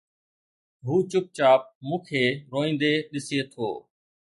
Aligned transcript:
هو 0.85 0.95
چپ 1.11 1.25
چاپ 1.37 1.61
مون 1.87 1.99
کي 2.07 2.23
روئيندي 2.51 2.93
ڏسي 3.11 3.39
ٿو 3.51 3.67